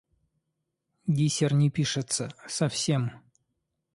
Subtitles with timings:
[1.05, 3.21] Диссер не пишется, совсем.